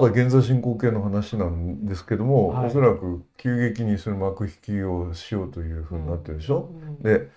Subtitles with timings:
[0.00, 2.66] まだ現在進行形の話なんですけども、はい。
[2.66, 6.70] おそらく急激にその幕引きをしようというふうになってるでしょ？
[6.70, 7.28] うんで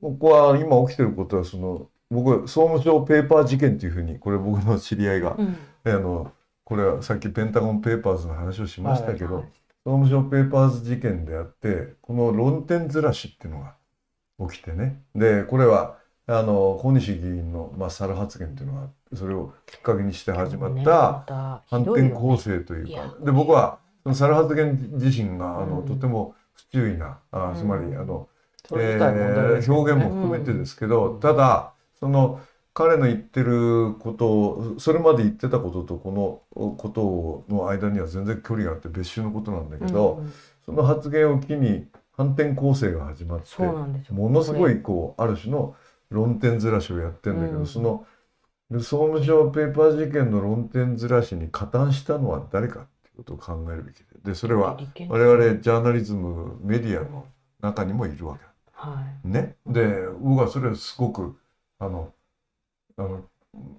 [0.00, 5.56] 僕は今起きてることはその僕総務省ペーパー事件というふうにこれ僕の知り合いが、うん。
[5.84, 6.32] あの
[6.64, 9.44] これはさっきペンタゴンペーパーズの話をしましたけど、はい。
[9.84, 13.74] 総務省ペーパーズ事件であってこの論点ずらしっていうのが
[14.48, 15.02] 起きてね。
[15.16, 15.97] でこれは
[16.30, 25.86] あの小西議員の、まあ、猿発言っていうのがそれをきっかけにして始まっねた反転攻勢というか、で僕はその猿発言自身があの、うん。
[25.86, 28.28] とても不注意なあつまりうんあの、
[28.76, 28.98] え
[29.66, 31.20] 表現も含めてですけど、うん。
[31.20, 32.40] ただその
[32.74, 40.32] 彼の言ってることをそれまで言ってたこととこのことの間には全然距離があって別種のことなんだけど、うん
[40.68, 43.62] その発言を機に反転攻勢が始まって
[44.12, 45.74] ものすごいこうある種の
[46.10, 47.66] 論点ずらしをやってんだけど、うん。
[47.66, 48.06] その
[48.70, 57.26] 総務省ペーパー事件の論点ずらしに加担したのは誰かっていうことを考えるべきででそれは我々ジャーナリズムメディアの
[57.60, 59.56] 中にもいるわけはね。
[59.66, 61.38] で僕はそれすごく
[61.78, 62.12] あの
[62.96, 63.24] あの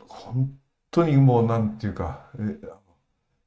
[0.07, 0.57] 本
[0.89, 2.25] 当にもうなんていうか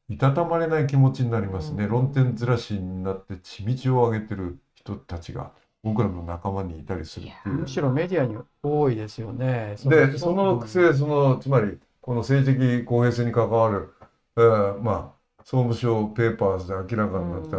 [0.08, 1.90] いたたまれない気持ちになりますね、うん。
[1.90, 5.50] 論点ずらしになって血道を上げてる人たちが
[5.82, 7.58] 僕らの仲間にいたりするっていう。
[7.60, 7.68] む。
[7.68, 9.76] しろメディアに多いですよね。
[9.84, 13.94] でそのくせそのつまりこの政治的公平性に関わる、
[14.36, 17.56] えーまあ総務省ペーパーズで明らかになった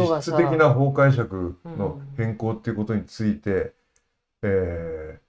[0.00, 3.74] 実質的な法解釈の変更っていうことについて、
[4.42, 5.26] えー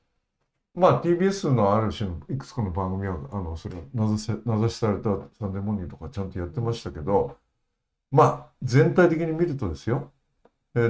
[0.80, 7.38] まあ TBS のある種のいくつかの番組はあのそれは名指し名指しされた「サンデーモーニング」とかちゃんとやってましたけど
[8.12, 10.17] まあ全体的に見るとですよ、えー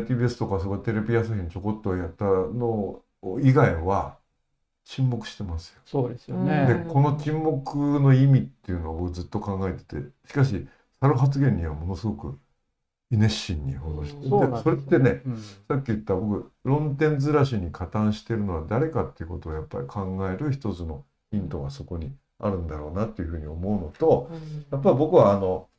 [0.05, 3.03] TBS とかそこテレビ朝日にちょこっとやったの
[3.41, 4.17] 以外は
[4.85, 5.81] 沈黙してますよ。
[5.85, 6.67] そうですようんね。
[6.67, 10.67] でこの沈黙の意味っていうのをずっと考えててしかし
[11.01, 12.39] 猿発言にはものすごく
[13.11, 25.69] 熱心に報道して、うんそうなんですでそれってねうんさっき言った僕論点ずらしに加担してるのは誰かっていうことをやっぱり考える一つのヒントがそこにあるんだろうなっていうふうに思うのというんやっぱり僕はあの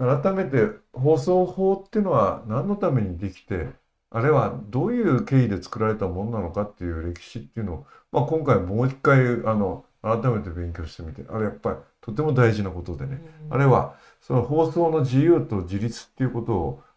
[0.00, 3.68] 改めて放送法っていうのは何のためにできて
[4.10, 16.54] あれはどういう経緯で作られたものなのかっていう歴史っていうのを、まあ、今回もう一回あの改めて勉強してみてあれやっぱりとても大事なことでねあれはその放送の自由と自立っていうこと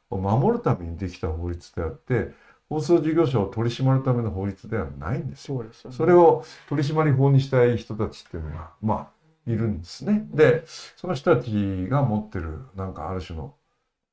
[0.10, 2.32] を守るためにできた法律であって
[2.70, 5.58] 放送事業者を取り締まるための法律ではないんですよ。
[5.58, 5.98] そうですよね。
[5.98, 10.26] それを取締法にしたい人たちっていうのがまあいるんですね。
[10.34, 10.64] で
[10.96, 13.56] その人たちが持ってるなんかある種の、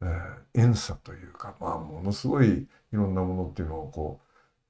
[0.02, 4.20] えー、遠さというかまあものすごいいろんなものっていうのをこ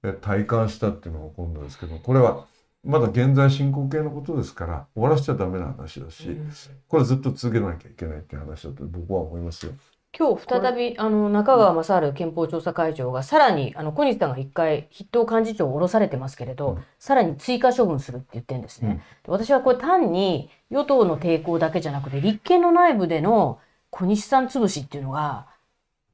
[0.03, 2.47] うえー体感したっていうのが今度ですけどこれは
[2.85, 6.53] まだ現在進行形のことですから終わらせちゃダメな話だし、うん
[6.89, 9.73] これずっと続けなきゃいけないっていう話だと僕は思いますよ。
[10.19, 16.85] 今日再びあの中川雅治憲法調査会長がさらにあの小西さんが一回筆頭幹事長を降ろされてますけれど、うん。
[16.99, 19.03] さらに追加処分するって言ってるんですね。
[19.27, 23.61] 私はこれ単に与党の抵抗だけじゃなくて立憲の内部での
[23.91, 25.47] 小西さん潰しっていうのが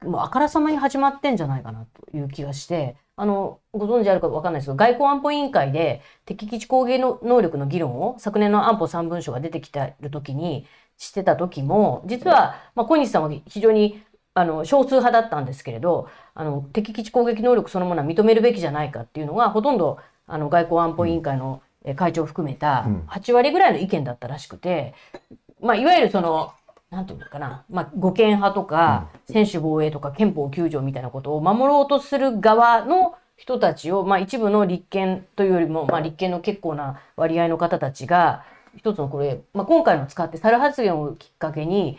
[0.03, 14.01] もうあからさまに始まってんじゃないかなという気がしてあのご存知あるかわかんないですけど外交安保委員会で敵基地攻撃の能力の議論を昨年の安保3文書が出てきてる時にしてた時も実は、まあ、小西さんは非常に
[14.33, 22.99] あの少数派だったんですけれどあの敵基地攻撃能力そのものは認めるべきじゃないかっていうのがほとんどあの外交安保委員会のえ会長を含めたうん。
[23.07, 24.93] 8割ぐらいの意見だったらしくて、
[25.61, 26.53] まあ、いわゆるその
[26.91, 38.43] なんていうのかな、まあ、護憲派とか専守防衛とか憲法9条みたいなことを守ろうとする側の人たちを、まあ、一部の立憲というよりも、まあ、立憲の結構な割合の方たちが
[38.77, 41.97] 一つのこれ、まあ、今回の使って猿発言をきっかけに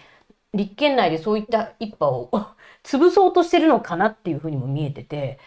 [0.55, 2.31] 立憲内でそういった一派を
[2.85, 5.39] 潰そうとしてるのかなっていうふうにも見えてて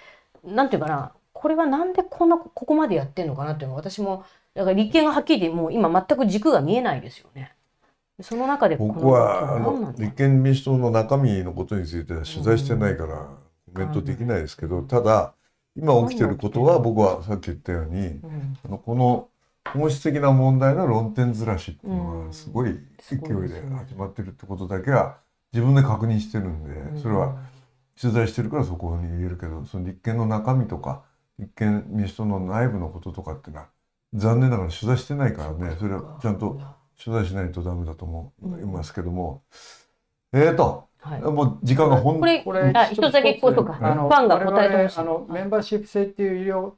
[0.43, 7.55] なんていうかなこれはなんでこんなここまでやってんのかなっていうのは私もだから立憲がはっきり言ってもう今全く軸が見えないですよね。
[8.21, 13.15] その中で僕はあの立憲民主党の中身のことについては取材してないから
[13.73, 15.33] コメントできないですけどただ
[15.75, 18.57] 今起きてることは僕はさっき言ったようにうん。
[18.65, 19.29] あのこの
[19.73, 25.17] 本質的な問題の論点ずらしっていうのうんがすごい勢いすごいで始まってるってことだけは
[25.53, 27.37] 自分で確認してるんでそれは
[27.99, 31.03] 取材してるからそこに言えるけどその立憲の中身とか
[31.39, 33.69] 立憲民主党の内部のこととかっていうのは
[34.13, 36.59] 残念ながら取材してないからねそれはちゃんと
[37.03, 39.43] 取材しないとダメだと思いますけども、
[40.33, 44.99] えーとはい、もう時間がほんこれこれあ一つだけそうかあのファンが答えてほしい。
[44.99, 46.73] 我々あのメンバーシップ制っていう医療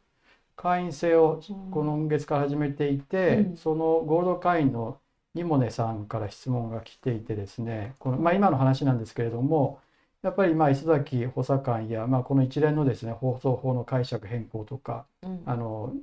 [0.64, 3.58] 会員制を今月から始めていて、うん。
[3.58, 4.98] そのゴールド会員の
[5.36, 9.82] ニモネさんから質問が来ていてですね、このまあ、今の話なんですけれども、
[10.22, 15.44] やっぱりまあ磯崎補佐官や、まあ、この一連のですね放送法の解釈変更とかうん。
[15.46, 15.94] あの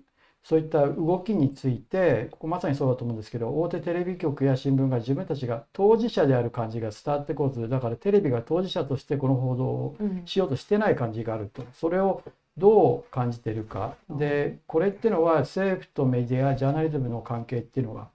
[0.42, 10.22] そういった動きについてここまさにそうだと思うんですけど大手テレビ局や新聞が自分たちが当事者である感じが伝わってこずだからテレビが当事者としてこの報道をうん。
[10.26, 11.62] しようとしてない感じがあると。
[11.72, 12.22] それを
[12.56, 13.96] どう感じているか。
[14.10, 18.08] でこれっていうのは政府とメディアジャーナリズムの関係っていうのが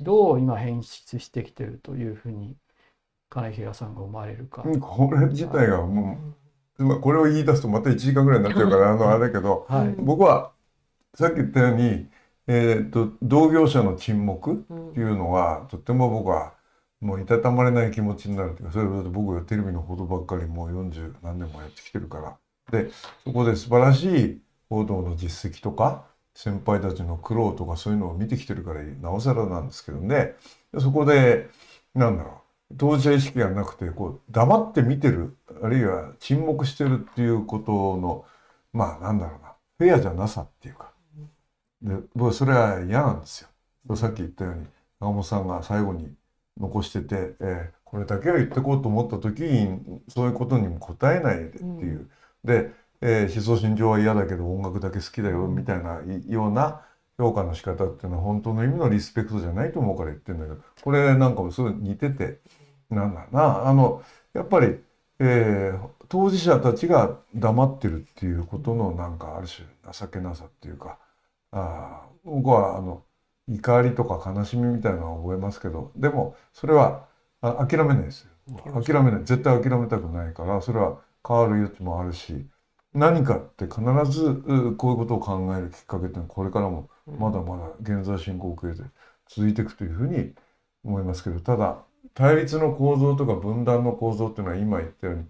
[0.00, 2.56] どう今変質してきてるというふうに
[3.30, 4.62] 金平さんが思われるか。
[4.64, 6.18] うんこれ自体がも
[6.78, 10.52] う、まあこれを言い出すとまた1時間ぐらいになっちゃうからあのあれだけどはい、うん僕は
[11.14, 12.08] さっき言ったように、
[12.48, 14.90] えー、と同業者の沈黙うん。
[14.90, 16.54] っていうのはとっても僕は
[17.00, 22.38] もういたたまれない気持ちになるというかそれ僕がテレビの報道ばっかりもう40何年もやってきてるから
[22.70, 22.90] で
[23.24, 30.34] そこで素晴らしい報道の実績とか先輩たちの苦労とかそういうのを見てきてるからなおさらなんですけどね
[30.72, 31.48] でそこで
[31.94, 38.24] なんだろう当事者意識がなくてこう黙って見てるあるいは沈黙してるっていうことの
[38.72, 40.92] まあなんだろうなフェアじゃなさっていうか
[41.82, 43.42] で僕はそれは嫌なんです
[43.88, 43.96] よ。
[43.96, 44.66] さっき言ったように
[45.00, 46.14] 長本さんが最後に
[46.58, 52.10] 残してて、えーこれだけは言ってこうと思った時にそういうことにも答えないでっていう。
[52.44, 52.70] で、
[53.00, 56.82] えー思想信条は嫌だけど音楽だけ好きだよみたいないような
[57.18, 62.40] 評価の仕方っていうのは本当の意味のリスペクトじゃないと思うから言ってるんだけどこれなんかもすごい似てて
[62.90, 63.66] なんだな。
[63.68, 64.02] あの
[64.34, 64.78] やっぱり、
[65.18, 70.98] えー当事者たちが黙ってるっていうことのなんかある種情けなさっていうか
[71.50, 73.02] あー僕はあの
[73.48, 77.06] 怒りとか悲しみみたいなのは覚えますけどでもそれは
[77.40, 78.30] あ諦めないですよ。
[78.82, 79.24] 諦めない。
[79.24, 82.46] 絶対諦めたくないからそれは変わる余地もあるし
[82.92, 83.80] 何かって必
[84.10, 88.84] ずうこういうことを考えるきっかけっていうのはこれからもまだまだ現在進行形で
[89.28, 90.32] 続いていくというふうに
[90.84, 91.78] 思いますけどただ
[92.14, 95.24] 対立の構造とか分断の構造っていうのは今言ったように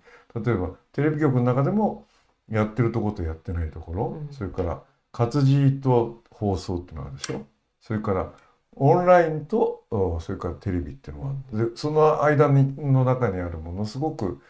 [0.45, 2.07] 例えばテレビ局の中でも
[2.51, 4.33] やってるところとやってないところ、うん。
[4.33, 4.83] それから
[5.13, 7.47] 活字と放送っていうのがあるでしょ。
[7.81, 8.33] それから
[8.77, 11.37] オンラインとおそれからテレビっていうのがあっ
[11.67, 14.41] てでその間にの中にあるものすごく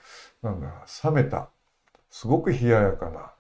[0.44, 1.49] なんだ冷めた
[2.11, 3.32] すごく冷ややかな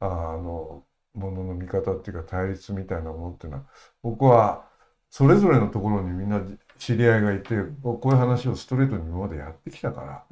[0.00, 0.84] ああの
[1.14, 3.64] ものの見方っていうか対立みたいなものっていうのは
[4.02, 4.64] 僕は
[5.10, 6.40] それぞれのところにみんな
[6.78, 10.24] 知り合いがいてこういう話をストレートに今までやってきたから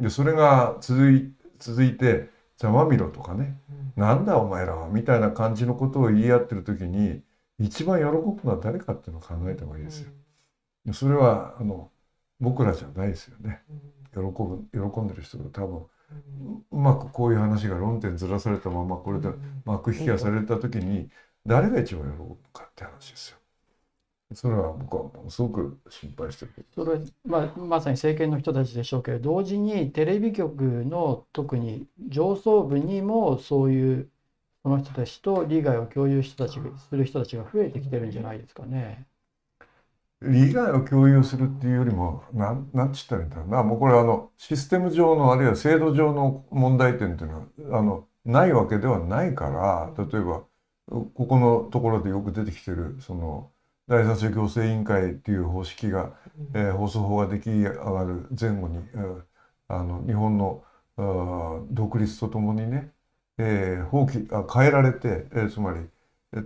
[0.00, 2.28] でそれが続い続いて
[2.58, 3.58] 「ざまみろ」とかね
[3.96, 7.22] 「なんだお前らは」みたいな感じのことを言い合ってる時に
[7.58, 10.10] 一番喜ぶのは誰かっていうのを考えた方がいいですよ。
[10.86, 11.90] でそれはあの
[12.40, 13.62] 僕らじゃないですよね。
[14.12, 15.86] 喜ぶ喜んでる人が多分
[16.70, 19.28] うまくこういう話が論点ずらされたままこれで
[19.64, 21.10] 幕引きがされた時に
[21.46, 23.38] 誰が一番喜ぶかって話ですよ。
[24.34, 26.52] それは僕はものすごく心配してる。
[26.74, 34.10] それは、まあ、まさに政権の人たちでしょうけど同時にテレビ局の特に上層部にもそういう
[34.62, 39.06] その人たちと利害を共有人たちする人たちが増えてきてるんじゃないですかね。
[40.30, 43.62] 利害を共有するっていうよりもなんなんつったらいいんだろうな。
[43.62, 47.40] もうこれあのシステム上のあるいは制度上の問題点っていうの
[47.72, 50.44] はあのないわけではないから例えば
[50.86, 53.50] ここのところでよく出てきてるその
[53.88, 56.16] 第三者行政委員会っていう方式が、
[56.54, 59.24] えー放送法が出来上がる前後に、えー
[59.68, 60.62] あの日本の
[61.70, 62.92] 独立とともにね、
[63.38, 65.91] えー放棄あ変えられて、えーつまりえー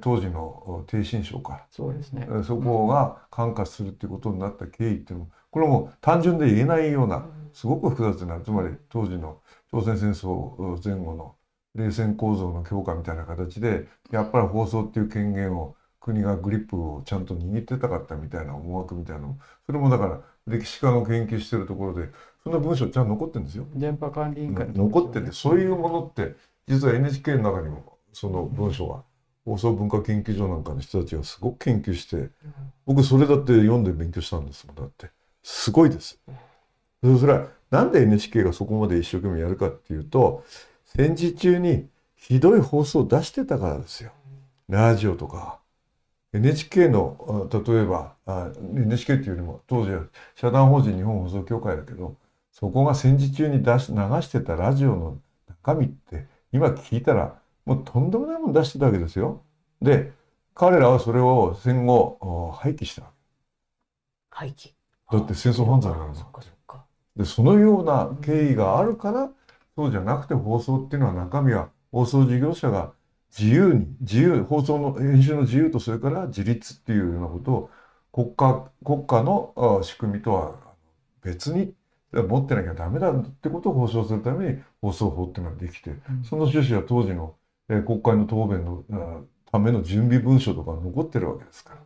[0.00, 2.32] 当時のお帝信省かそうですねえ。
[2.32, 9.40] ーそこが管轄するっていうことになった経緯っていうのもこれも単純で言えないようなすごく複雑なつまり当時の
[9.70, 11.36] 朝鮮戦争前後の
[11.76, 22.10] 冷戦構造の強化みたいな形でやっぱり放送っていう権限を国がグリップをちゃんと握ってたかったみたいな思惑みたいなのそれもだから歴史家の研究してるところで
[22.44, 23.66] そんな文章ちゃんと残ってるんですよ。
[23.74, 26.36] 電波管理委員会の残っててそういうものって
[26.68, 29.02] 実は NHK の中にもその文章が
[29.46, 32.30] 放送文化研究所なんかの人たちがすごく研究して
[32.84, 35.10] 僕それだって読んで勉強したんですもんだって
[35.44, 36.18] すごいです。
[37.00, 40.44] でそれはなんで NHK がそこまで一生懸命やるかっていうと
[40.84, 41.86] 戦時中に
[42.16, 44.10] ひどい放送を出してたからですよ。
[44.68, 45.60] ラジオとか
[46.32, 50.02] NHK のあ例えばあ NHK っていうよりも当時は
[50.34, 52.16] 社団法人日本放送協会だけど
[52.50, 59.42] そこが戦時中に出し流してたラジオの中身って今聞いたらもうとんでもないもの出してたわけですよ。
[59.82, 60.12] で
[60.54, 63.11] 彼らはそれを戦後お廃棄した。
[64.30, 64.73] 廃棄。
[65.11, 66.85] だって戦争犯罪なんだそっかそっか。
[67.16, 69.30] でそのような経緯があるから
[69.76, 72.92] そうじゃなくて放送っていうのは中身は放送事業者が
[73.37, 77.70] 自由に自由放送の編集の自由とそれから自立っていうようなことを
[78.12, 80.54] 国家国家のあ仕組みとは
[81.23, 81.75] 別に
[82.12, 85.90] 持ってなきゃダメだってことを保障するために放送法っていうのができて、
[86.23, 87.35] その趣旨は当時の、
[87.68, 88.85] え国会の答弁の
[89.49, 91.80] あための準備文書とか残ってるわけですから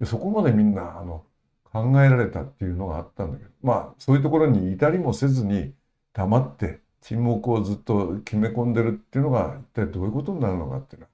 [0.00, 1.26] でそこまでみんなあの
[1.64, 5.74] 考えられたっていうのがあったんだけどまあそういうところに至りもせずに
[6.12, 11.08] 黙って沈黙をずっと決め込んでるっていうのが一体どういうことになるのかっていうの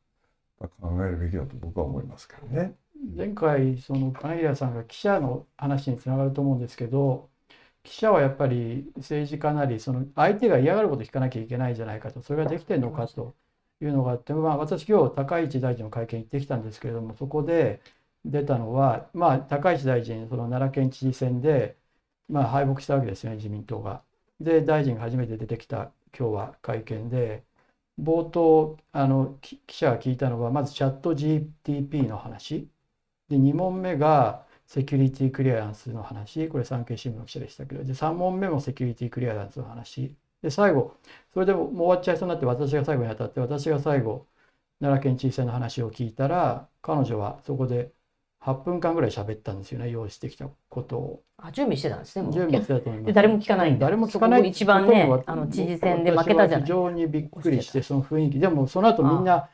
[0.60, 0.68] は
[0.98, 2.76] 考えるべきだと僕は思いますけどね。
[3.16, 7.30] 前回その金平さんが記者の話につながると思うんですけど
[7.82, 13.36] 記者はやっぱり政治家なりその相手が嫌がることを聞かなきゃいけないじゃないかとそれができてるのかと
[13.82, 17.80] いうのがあって、まあ、私今日高市大臣の会見行ってきたんですけれどもそこで
[18.24, 21.76] 出たのは、まあ、高市大臣その奈良県知事選で、
[22.28, 24.02] まあ、敗北したわけですよね自民党が。
[24.40, 27.44] で大臣が初めて出てきた今日は会見で。
[28.00, 32.68] 冒頭あの記者が聞いたのはまずチャット GTP の話。
[33.28, 36.48] で2問目がセキュリティクリアランスの話。
[36.48, 37.84] これ産経新聞の記者でしたけど。
[37.84, 40.14] で3問目もセキュリティクリアランスの話。
[40.42, 40.96] で最後
[41.32, 44.26] それでももう終わっちゃいそうになって私が最後に当たって私が最後
[44.80, 47.92] 奈良県知事選の話を聞いたら彼女はそこで
[48.42, 51.22] 8分間ぐらい喋ったんですよね用意してきたことを。
[51.36, 52.22] あ準備してたんですね。
[52.22, 52.32] もう。
[52.32, 53.06] 準備してたと思います。
[53.06, 54.40] で誰も聞かないんで誰も聞かない。
[54.40, 56.68] そこ一番ねあの知事選で負けたじゃない。
[56.68, 58.38] 私は非常にびっくりしてその雰囲気。
[58.38, 59.50] でもその後みんな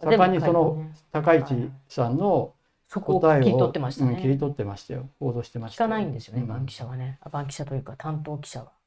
[0.00, 2.54] 盛んにその高市さんの
[2.90, 4.38] 答えを切り取ってましたうん、切りね。
[4.38, 5.08] 取ってましたよ。
[5.18, 5.90] 報道してまし聞たよ。
[5.90, 6.46] かないんですよね、うん。
[6.46, 7.18] バン記者はね。
[7.22, 8.77] あバン記者というか担当記者は。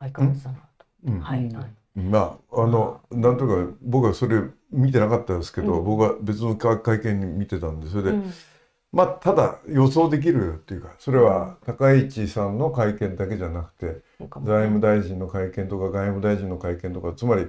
[0.00, 0.86] 相変わらずだなと。
[1.04, 1.20] うん。
[1.20, 1.50] はい、い。
[1.94, 5.84] まああのなんとか僕はそれ見てなかったですけど、うん。
[5.84, 8.32] 僕は別の会会見に見てたんでそれで、うん。
[8.92, 14.02] まあただ予想できるっていうかそれは高市さんの会見だけじゃなくて
[14.44, 17.42] 財務大臣の会見とか外務大臣の会見とかつまり、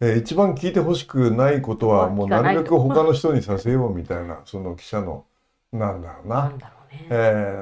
[0.00, 5.26] えー一番聞いてほしくないことはもうなるべく他の人にさせようみたいなその記者の
[5.72, 6.36] なんだろうな。
[6.58, 6.72] な。
[7.10, 7.14] え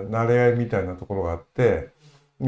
[0.07, 1.91] ー慣れ合いみたいなところがあって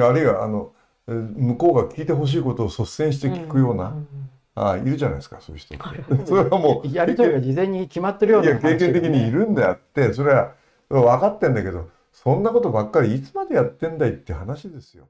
[0.01, 4.07] あるいはあのえー向こうが聞いてほしいことを率先して聞くような、ん
[4.55, 5.85] あいるじゃないですかそういう人って。
[6.27, 10.53] それはもうやりとりが事前に決まってるようないや経験的にいるんであってそれは
[10.91, 15.09] 分かってんだけどそんなことばっかりいつまでやってんだいって話ですよ。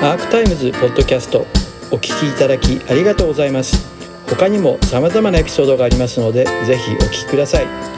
[0.00, 1.40] アークタイムズポッドキャスト
[1.92, 3.98] お聞きいただきありがとうございます。
[4.28, 7.97] 他にも様々なエピソードがありますのでぜひお聞きください